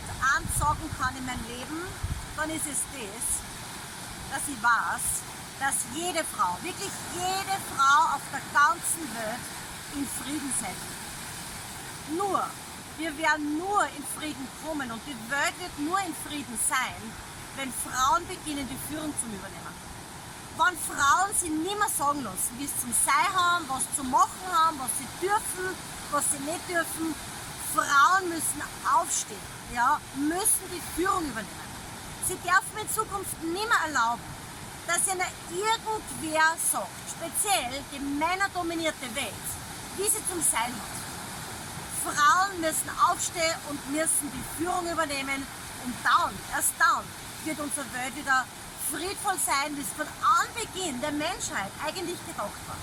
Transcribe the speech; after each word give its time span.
Sicherheit 0.00 0.36
eins 0.36 0.58
sagen 0.58 0.90
kann 0.98 1.16
in 1.16 1.26
meinem 1.26 1.44
Leben, 1.46 1.82
dann 2.36 2.50
ist 2.50 2.66
es 2.66 2.80
das, 2.92 3.26
dass 4.32 4.48
ich 4.48 4.62
weiß, 4.62 5.04
dass 5.60 5.74
jede 5.94 6.24
Frau, 6.24 6.56
wirklich 6.62 6.92
jede 7.12 7.56
Frau 7.76 8.16
auf 8.16 8.24
der 8.32 8.40
ganzen 8.52 9.04
Welt 9.14 9.44
in 9.94 10.06
Frieden 10.06 10.52
sein 10.60 10.74
wird. 10.74 12.18
Nur, 12.18 12.42
wir 12.98 13.16
werden 13.18 13.58
nur 13.58 13.84
in 13.96 14.04
Frieden 14.16 14.48
kommen 14.64 14.90
und 14.90 15.00
die 15.06 15.16
Welt 15.30 15.54
wird 15.58 15.78
nur 15.78 15.98
in 16.00 16.14
Frieden 16.26 16.58
sein, 16.68 17.00
wenn 17.56 17.72
Frauen 17.72 18.26
beginnen, 18.26 18.68
die 18.68 18.80
Führung 18.88 19.12
zu 19.20 19.26
übernehmen. 19.26 19.74
Wenn 20.56 20.76
Frauen 20.76 21.32
sich 21.34 21.50
nicht 21.50 21.78
mehr 21.78 21.88
sagen 21.88 22.22
lassen, 22.22 22.52
wie 22.58 22.64
es 22.64 22.80
zum 22.80 22.92
Sein 22.92 23.30
haben, 23.34 23.64
was 23.68 23.84
zu 23.96 24.04
machen 24.04 24.44
haben, 24.52 24.78
was 24.78 24.92
sie 24.98 25.08
dürfen, 25.20 25.76
was 26.10 26.24
sie 26.32 26.42
nicht 26.44 26.68
dürfen, 26.68 27.14
Frauen 27.74 28.28
müssen 28.28 28.62
aufstehen, 28.84 29.38
ja, 29.74 30.00
müssen 30.16 30.66
die 30.72 30.82
Führung 30.94 31.22
übernehmen. 31.22 31.70
Sie 32.26 32.36
dürfen 32.36 32.78
in 32.80 32.90
Zukunft 32.90 33.42
nicht 33.42 33.68
mehr 33.68 33.82
erlauben, 33.86 34.22
dass 34.86 35.06
ihnen 35.06 35.26
irgendwer 35.50 36.56
sagt, 36.58 37.06
speziell 37.06 37.82
die 37.92 38.00
männerdominierte 38.00 39.14
Welt, 39.14 39.46
wie 39.96 40.08
sie 40.08 40.22
zum 40.26 40.42
Sein 40.42 40.74
hat. 40.74 41.00
Frauen 42.02 42.60
müssen 42.60 42.90
aufstehen 43.08 43.58
und 43.68 43.78
müssen 43.92 44.32
die 44.32 44.46
Führung 44.56 44.90
übernehmen 44.90 45.46
und 45.84 45.94
dann, 46.02 46.34
erst 46.52 46.74
dann, 46.78 47.04
wird 47.44 47.60
unsere 47.60 47.86
Welt 47.94 48.16
wieder 48.16 48.44
friedvoll 48.90 49.38
sein, 49.38 49.76
wie 49.76 49.82
es 49.82 49.94
von 49.96 50.08
Anbeginn 50.42 51.00
der 51.00 51.12
Menschheit 51.12 51.70
eigentlich 51.86 52.18
gedacht 52.26 52.60
war. 52.66 52.76